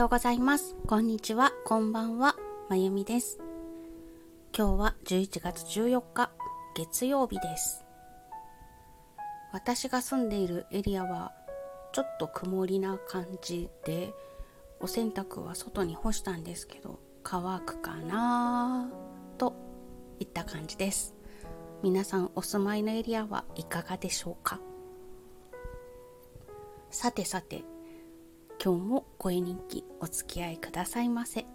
[0.00, 0.76] ようございます。
[0.86, 2.34] こんにちは、こんばんは、
[2.70, 3.38] まゆみです。
[4.56, 6.30] 今日は11月14日、
[6.74, 7.84] 月曜日です。
[9.52, 11.34] 私が住んでいるエリアは
[11.92, 14.14] ちょっと曇りな感じで、
[14.80, 18.88] お洗濯は外に干したんですけど、乾くかな
[19.36, 19.54] と
[20.18, 21.14] いった感じです。
[21.82, 24.60] 皆さんお住まいのエリアはいかがでしょうか？
[26.88, 27.64] さてさて、
[28.62, 31.46] 今日も声日記お付き合いくださいませ。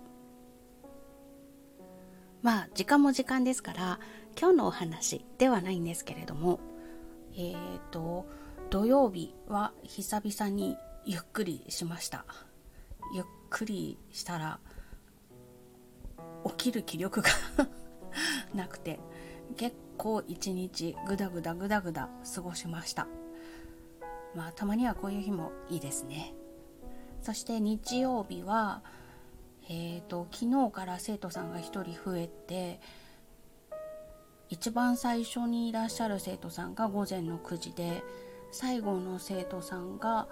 [2.41, 4.00] まあ、時間も時間ですから、
[4.36, 6.59] 今日のお話ではないんですけれども、
[7.38, 8.26] えっ、ー、と、
[8.72, 12.26] 土曜日は久々にゆっくりしました。
[13.14, 14.59] ゆっくりしたら、
[16.58, 17.30] 起きる気力が
[18.56, 19.00] なくて、
[19.58, 23.08] 結構一日ぐだぐだぐだぐだ過ごしました。
[24.34, 26.33] まあ、たまにはこういう日もいいですね。
[27.26, 28.84] そして日曜日は、
[29.68, 32.80] えーと、昨日から生徒さんが1人増えて
[34.48, 38.04] 一番最初にいらっしゃる生徒さんが午前の9時で
[38.52, 40.28] 最後の生徒さんが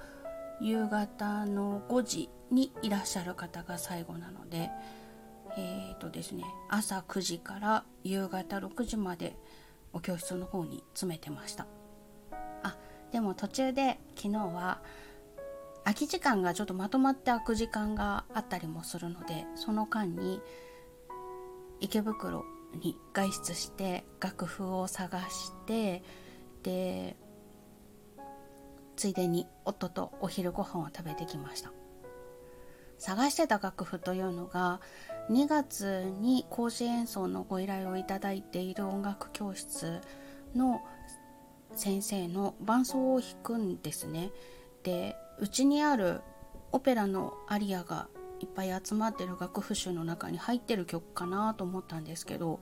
[0.61, 4.69] 夕方の5時にいらっしゃる方が最後なので
[5.57, 9.35] えーとですね朝9時から夕方6時まで
[9.94, 11.66] お教室の方に詰めてました。
[12.61, 12.78] あ
[13.11, 14.80] でも途中で昨日は
[15.83, 20.41] 空き時間がちょっとまとまって空く時間があったりもするのでその間に
[21.79, 22.45] 池袋
[22.81, 26.01] に外出して楽譜を探して
[26.63, 27.15] で
[28.95, 31.71] ついでに夫とお昼ご飯を食べてきました。
[32.99, 34.79] 探してた楽譜というのが
[35.29, 39.99] 2月に講師演奏のご依頼をいただいている音楽教室
[40.55, 40.81] の
[41.75, 44.31] 先生の伴奏を弾くんですね。
[44.83, 46.21] でうちにある
[46.71, 48.07] オペラのアリアが
[48.39, 52.59] いっぱい集まってる楽譜集の中に入ってる曲かなと思ったんですけど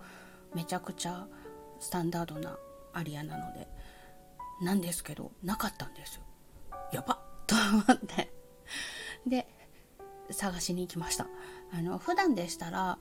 [0.53, 1.27] めちゃくちゃ
[1.79, 2.57] スタンダードな
[2.93, 3.67] アリアなので
[4.61, 6.21] なんですけどなかったんですよ。
[6.93, 8.31] やばっと思って。
[9.25, 9.47] で
[10.29, 11.27] 探しに行きました。
[11.73, 12.99] あの普段でしたら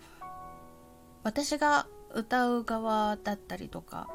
[1.22, 4.08] 私が歌う側だったりとか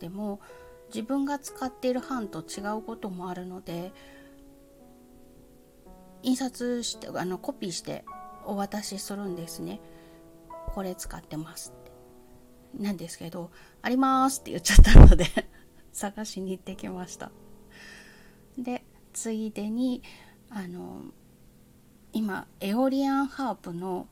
[0.00, 0.40] でも
[0.88, 3.92] 自分が使っている版と違うこともあるので
[6.22, 8.04] 印刷してあのコピーして
[8.44, 9.80] お渡しするんですね。
[10.74, 12.82] これ使ってますって。
[12.82, 13.50] なんですけど
[13.82, 15.26] ありますって言っちゃったので
[15.92, 17.30] 探しに行ってきました。
[18.58, 20.02] でついでに
[20.48, 21.02] あの
[22.12, 24.08] 今エオリアンハープの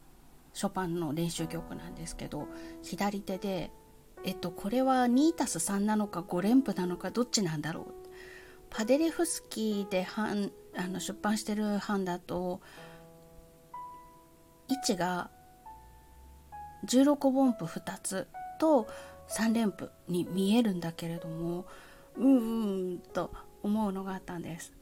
[0.53, 2.48] ショパンの練習曲なんですけど
[2.82, 3.71] 左手で
[4.25, 7.94] えっとこれは 2+3 なのか5連符なのかどっちなんだろう。
[8.71, 10.06] パデレフスキーで
[10.76, 12.60] あの出版してる版だと
[14.69, 15.31] 位置が
[16.86, 18.86] 16音符2つと
[19.28, 21.66] 3連符に見えるんだけれども
[22.16, 23.30] うんうんと
[23.62, 24.72] 思うのがあったんです。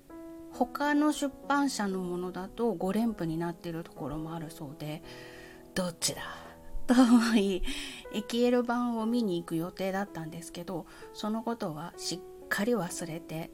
[0.53, 5.03] 他の出版社のものだと5連符になっているところもあるそうで
[5.75, 6.22] どっちだ？
[6.88, 7.62] と思い
[8.15, 13.50] エキエル版を見に行く予定だったんですけどそのことはしっかり忘れて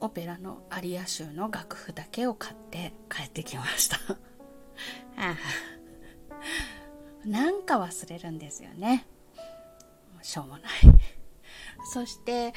[0.00, 3.98] オペラのアリア州の楽譜だけを買って帰ってきました。
[5.16, 5.36] あ
[7.24, 9.06] なんか忘れるんですよね。
[10.22, 10.62] しょうもない。
[11.92, 12.54] そして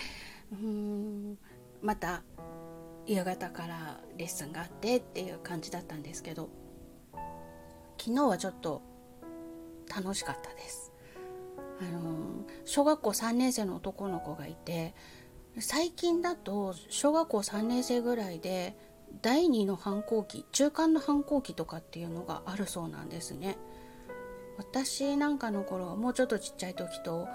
[0.52, 1.38] うん
[1.82, 2.24] また
[3.08, 6.50] 夕方からレッスンがあってっていう感じだったんですけど
[7.98, 8.82] 昨日はちょっと
[9.94, 10.92] 楽しかったです。
[11.82, 14.94] あの小学校3年生の男の子がいて
[15.60, 18.76] 最近だと小学校3年生ぐらいで
[19.22, 23.58] 第2の反抗期中間の反抗期とかっていうのがあるそうなんですね。
[24.58, 27.28] 私なんかの頃はもうちょっとちっちゃい時と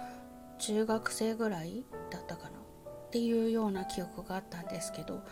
[0.59, 2.51] 中学生ぐらいだったかな。
[2.51, 5.23] っていうような記憶があったんですけど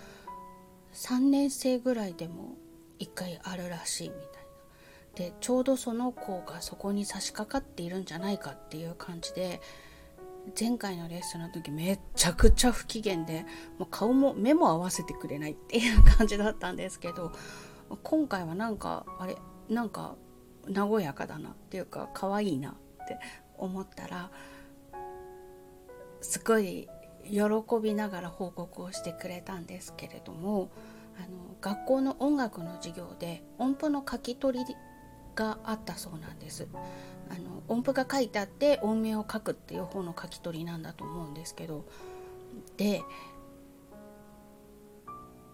[0.92, 2.54] 3年生ぐらいでも
[3.00, 4.30] 1回あるらしいみたいな。
[5.14, 9.60] でちょうどその子がそこに差し掛かっているんじゃないかっていう感じで
[10.58, 13.44] 前回のレッスンの時めちゃくちゃ不機嫌で
[13.78, 17.32] もう顔も目も合わせてくれないっていう感じだったんですけど
[18.02, 19.36] 今回はなんかあれ
[19.68, 20.16] なんか
[20.72, 22.74] 和やかだなっていうか可愛いなっ
[23.08, 23.18] て
[23.56, 24.30] 思ったら
[26.20, 26.88] すごい
[27.24, 27.40] 喜
[27.82, 30.70] びながら報告をしてくれたんですけれども
[31.18, 34.76] あの学校の音楽の授業で音符の書き取り
[35.34, 36.66] があったそうなんです。
[37.30, 41.84] あの音符が書いてあって音名を書くっていう方の書き取りなんだと思うんですけど
[42.76, 43.02] で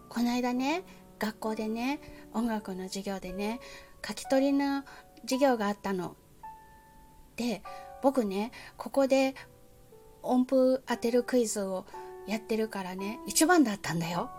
[0.08, 0.82] この間ね
[1.19, 2.00] 学校でね
[2.32, 3.61] 音楽の授業でね
[4.06, 4.84] 書き取りの
[5.22, 6.17] 授業があったの。
[7.37, 7.62] で
[8.02, 9.34] 僕ねここで
[10.23, 11.87] 音符当てるクイズを
[12.26, 14.31] やってるからね一番だったんだよ。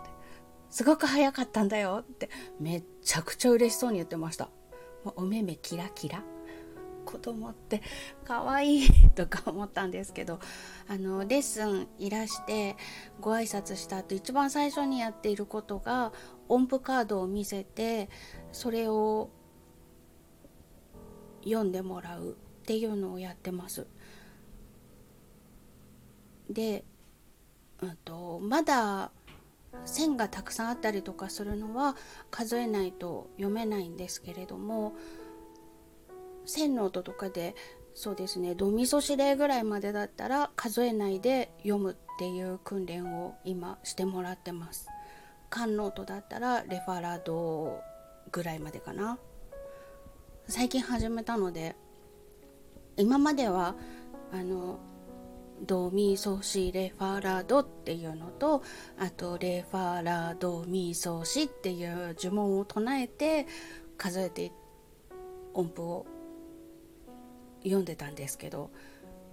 [0.69, 2.29] すごく早かったんだよって
[2.59, 4.49] めっちゃくちゃ嬉しそうに言ってました。
[5.15, 6.23] お目目キラキラ。
[7.11, 7.81] 子供って
[8.23, 10.39] 可愛い とか思ったんですけど
[10.87, 12.77] あのレッスンいらして
[13.19, 16.13] ご挨拶した後一番最初にやっていることが
[16.47, 18.09] 音符カードを見せて
[18.51, 19.29] それを
[21.43, 23.87] 読んでもらうっていうのをやってます。
[26.49, 26.85] で、
[27.81, 29.11] うんと、まだ
[29.85, 31.95] 線がたくさんあったりとかするのは
[32.29, 34.93] 数えないと読めないんですけれども
[36.45, 37.55] 線の音とかで
[37.93, 44.87] そうですねドミソシレぐらいまでだったら数えないで読むっていう訓練を今してもらってます。
[45.49, 47.81] カンノートだったらレファラド
[48.31, 49.19] ぐらいまでかな。
[50.47, 51.75] 最近始めたので
[52.97, 53.75] 今までは
[54.31, 54.79] あの
[55.65, 58.63] ドミソシレファラドっていうのと
[58.97, 63.45] あとレファラドミソシっていう呪文を唱えて
[63.97, 64.51] 数えて
[65.53, 66.05] 音符を
[67.63, 68.71] 読んでたんですけど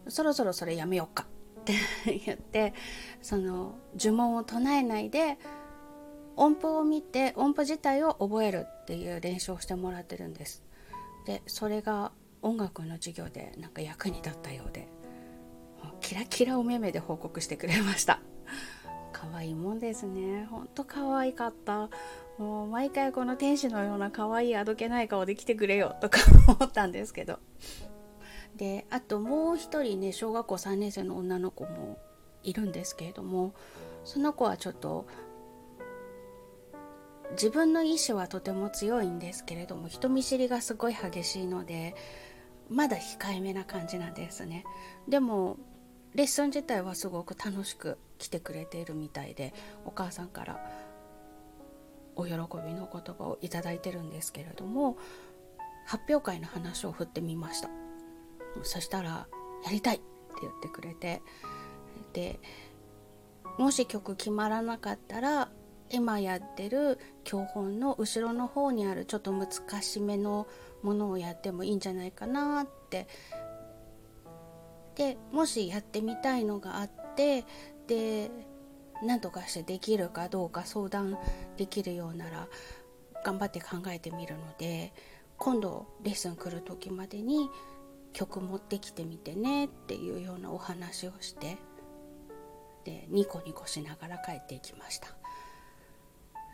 [0.09, 1.27] そろそろそれやめようか
[1.61, 1.75] って
[2.25, 2.75] 言って
[3.23, 5.39] その呪文を唱えないで
[6.37, 10.63] 音符を見て音符自体を覚えるっていう練習をしてもらってるんです。
[11.27, 14.89] でそれが音楽の授業でなんか役に立ったようで
[16.01, 18.21] キラキラお目目で報告してくれました。
[19.13, 20.47] 可愛いもんですね。
[20.47, 21.91] ほんと可愛かった。
[22.39, 27.39] もう毎回この天使のような可愛いあどけない顔で来てくれよとか思ったんですけど。
[28.57, 31.99] であともう一人ね小学校3年生の女の子も
[32.43, 33.55] いるんですけれども
[34.05, 35.07] その子はちょっと
[37.33, 41.95] 自分の意志はとても強いんですけれども人見知りがすごい激しいので
[42.69, 44.65] まだ控えめな感じなんですね。
[45.09, 45.57] でも
[46.15, 49.55] レッスン自体はすごく楽しく来てくれているみたいで
[49.85, 50.59] お母さんから
[52.17, 54.97] お喜びの言葉をいただいてるんですけれども
[55.87, 57.71] 発表会の話を振ってみました。
[58.65, 59.27] そしたら
[59.65, 60.05] 「やりたい!」って
[60.43, 61.23] 言ってくれて
[62.13, 62.41] で
[63.59, 65.51] もし曲決まらなかったら
[65.91, 69.49] 今やってる教本の後ろの方にあるちょっと難
[69.83, 70.47] しめの
[70.83, 73.09] ものをやってもいいんじゃないかなって
[74.95, 77.45] でもしやってみたいのがあって
[77.87, 78.31] で
[79.03, 81.19] 何とかしてできるかどうか相談
[81.57, 82.49] できるようなら
[83.25, 84.93] 頑張って考えてみるので
[85.37, 87.49] 今度レッスン来る時までに
[88.13, 91.59] 曲持ってきてみてねっていうようなお話をして
[92.85, 95.09] でニコニコしながら帰っていきました。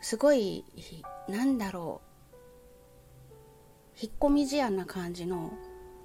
[0.01, 0.63] すごい
[1.27, 2.15] なんだろう
[3.99, 5.53] 引っ込み思案な感じの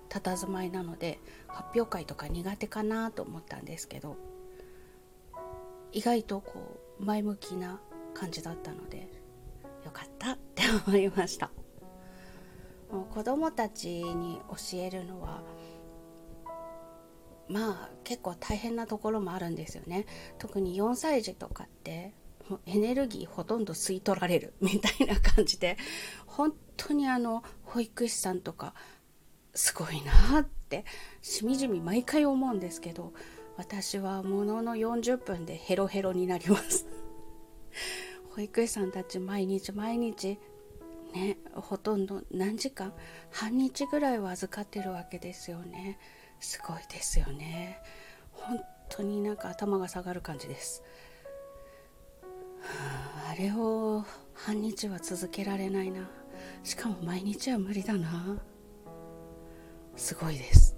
[0.08, 1.18] 佇まいなので
[1.48, 4.16] 発表会とか苦手かなと思ったんですけど
[5.92, 7.80] 意外とこう前向きな
[8.14, 9.08] 感じだったので
[9.84, 11.50] よかったって思いました。
[12.92, 15.42] もう子供たちに教えるのは
[17.48, 20.06] まあ結構大変なところもあるんですよね。
[20.38, 22.14] 特に4歳児とかって
[22.66, 25.76] エネルギーほとんど吸い取られるみたいな感じで
[26.26, 28.74] 本当にあの保育士さんとか
[29.54, 30.84] すごいなって
[31.22, 33.12] しみじみ毎回思うんですけど
[33.56, 36.86] 私はものの40分でヘロヘロになります。
[38.34, 40.38] 保育士さんたち毎日毎日
[41.12, 42.92] ねほとんど何時間
[43.30, 45.98] 半日ぐらいは預かってるわけですよね。
[46.40, 47.78] すごいですよね。
[48.32, 50.82] 本当になんか頭が下がる感じです、
[53.30, 56.08] あれを半日は続けられないな。
[56.64, 58.38] しかも毎日は無理だな。
[59.96, 60.76] すごいです。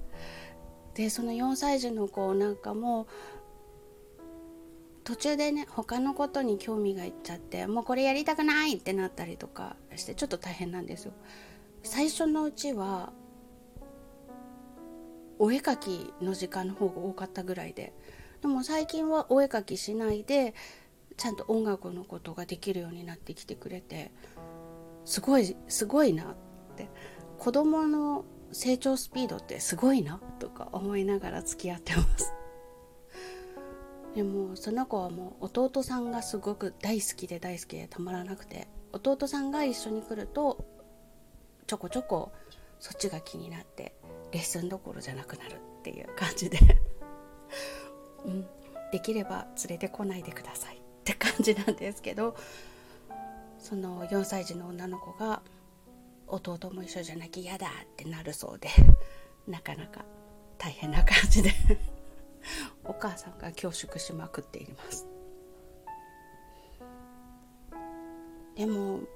[0.95, 3.07] でその4歳児の子なんかも
[5.05, 11.13] 途中でね他のことに興味がいっちゃってもうこれやりたくないってなったりとかしてちょっと大変なんですよ。
[11.83, 13.13] 最初のうちは
[15.39, 17.93] お絵描きの時間の方が多かったぐらいで。
[18.41, 20.55] でも最近はお絵描きしないで
[21.17, 24.11] ちゃんと音楽のことができるようになってきてくれて
[25.05, 26.27] すごいすごいなっ
[26.77, 26.89] て。
[27.39, 32.33] 子供の成長スピードってすごいなとか思いながら付き合ってます。
[34.15, 40.67] でもその子はもう弟さんがすごく大好きで大好きでたまらなくて弟さんが一緒に来ると
[41.67, 42.33] ちょこちょこ
[42.79, 43.95] そっちが気になって
[44.33, 46.59] レッスンどころじゃなくなるっていう感じで。
[48.25, 48.47] うん、
[48.93, 50.77] できれば連れてこないでください。
[50.77, 52.37] って感じなんですけど
[53.59, 55.43] その4歳児の女の子が
[56.29, 58.69] 弟も一緒じゃなきゃ嫌だってなるそうで
[59.49, 60.05] なかなか
[60.59, 61.51] 大変な感じで。
[62.85, 65.07] お母さんが恐縮しまくっています。
[68.57, 69.07] でも、うん、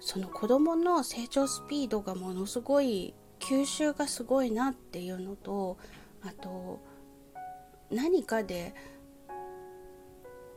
[0.00, 5.76] その子供の成長スピードがものすごい吸収がすごいなっていうのと
[6.22, 6.80] あと
[7.90, 8.74] 何かで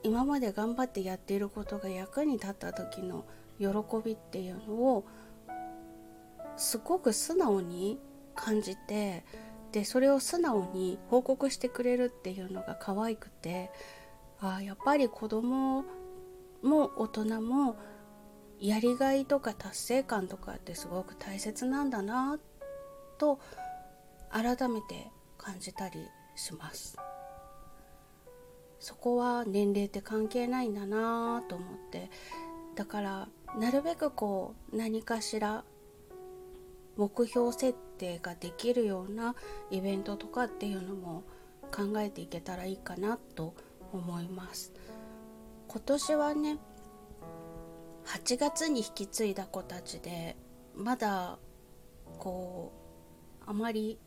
[0.04, 3.26] 今まで頑張ってやっていることが役に立った時の
[3.60, 3.68] 喜
[4.04, 5.06] びっていうのを
[6.58, 8.00] すごく素直に
[8.36, 9.26] 感じて
[9.76, 13.70] でそれを素直に報告してくれるっていうのが可愛くて
[14.40, 15.84] あやっぱり子供
[16.64, 17.76] も大人も
[18.58, 22.40] やりがいとか達成感とかってすごく大切なんだな
[23.18, 23.38] と
[24.30, 26.98] 改めて感じたりします。
[28.80, 32.10] そこは年齢って関係ないんだなと思って。
[32.76, 33.28] だから
[33.60, 35.66] なるべくこう何かしら
[36.96, 39.36] 目標設定ができるような
[39.72, 41.24] イベントとかっていうのも
[41.72, 43.54] 考えていけたらいいかなと
[43.92, 44.74] 思います。
[45.68, 46.58] 今年はね
[48.06, 50.38] 8月に引き継いだ子たちで
[50.76, 51.38] まだ
[52.20, 52.72] こ
[53.46, 54.00] うあまり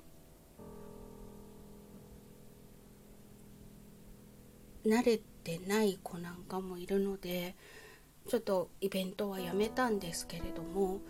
[4.87, 7.55] 慣れてない子なんかもいるので
[8.29, 11.01] ちょっとイベントはやめたんですけれども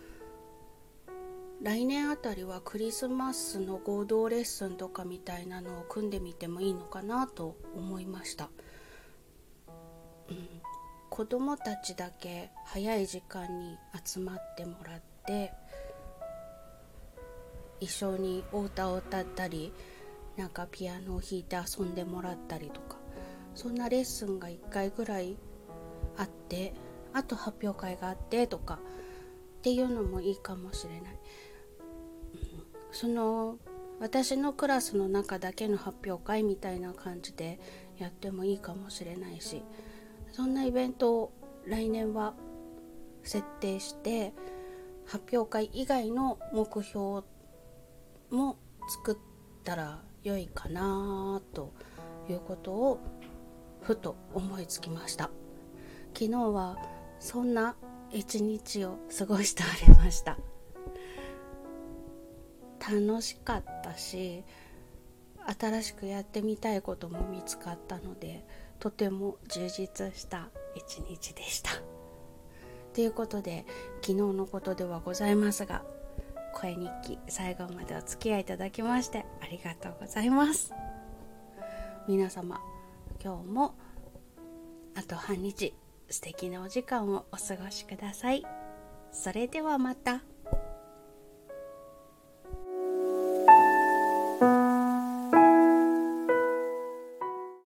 [1.61, 8.49] 来年あたりはクリスマスの合同レッスンとかみたいなのを組んでみてもいいのかなと思いました、
[10.29, 10.47] うん、
[11.09, 15.51] 子供たちだけ早い時間に集まってもらって
[17.81, 19.73] 一緒にお歌を歌ったり
[20.37, 22.95] なんかピアノを弾いて遊んでもらったりとか
[23.53, 25.35] そんなレッスンが1回ぐらい
[26.15, 26.73] あって
[27.11, 28.79] あと発表会があってとか
[29.59, 31.19] っていうのもいいかもしれない。
[32.91, 33.57] その
[33.99, 37.59] 私のクラスの中だけの発表会みたいな感じで
[37.97, 39.61] やってもいいかもしれないし
[40.31, 41.33] そんなイベントを
[41.65, 42.33] 来年は
[43.23, 44.33] 設定して
[45.05, 47.23] 発表会以外の目標
[48.29, 49.17] も作っ
[49.63, 51.73] たら良いかなと
[52.29, 52.99] いうことを
[53.81, 55.31] ふと思いつきました。
[56.13, 56.77] 昨日は
[57.19, 57.75] そんな
[58.11, 60.37] 一日を過ごしておりました。
[62.89, 64.43] 楽しかったし
[65.59, 68.45] 新しくやってみたいことも見つかったので
[68.79, 71.71] とても充実した一日でした。
[72.93, 73.65] ということで
[74.01, 75.83] 昨日のことではございますが
[76.53, 80.73] 声日記最後までお付き合いいただきましてありがとうございます。
[82.07, 82.59] 皆様
[83.23, 83.75] 今日も
[84.95, 85.73] あと半日
[86.09, 88.45] 素敵なお時間をお過ごしください。
[89.11, 90.21] それではまた。